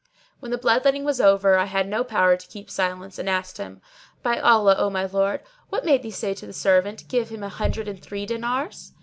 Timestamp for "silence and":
2.71-3.29